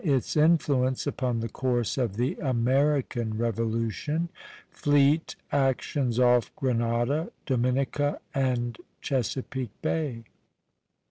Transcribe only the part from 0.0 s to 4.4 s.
ITS INFLUENCE UPON THE COURSE OF THE AMERICAN REVOLUTION.